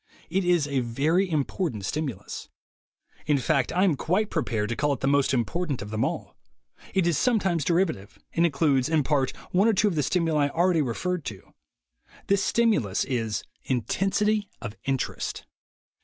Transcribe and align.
It 0.31 0.43
is 0.43 0.67
a 0.67 0.79
very 0.79 1.29
important 1.29 1.85
stimulus. 1.85 2.49
In 3.27 3.37
fact, 3.37 3.71
I 3.71 3.83
am 3.83 3.93
quite 3.95 4.31
prepared 4.31 4.69
to 4.69 4.75
call 4.75 4.93
it 4.93 4.99
the 5.01 5.07
most 5.07 5.31
important 5.31 5.79
of 5.83 5.91
them 5.91 6.03
all. 6.03 6.35
It 6.95 7.05
is 7.05 7.19
sometimes 7.19 7.63
derivative; 7.63 8.17
and 8.33 8.43
includes, 8.43 8.89
in 8.89 9.03
part, 9.03 9.29
one 9.51 9.67
or 9.67 9.73
two 9.73 9.87
of 9.89 9.93
the 9.93 10.01
stimuli 10.01 10.47
already 10.47 10.81
referred 10.81 11.23
to. 11.25 11.53
This 12.25 12.43
stimulus 12.43 13.03
is 13.05 13.43
intensity 13.65 14.49
of 14.59 14.75
interest. 14.85 15.45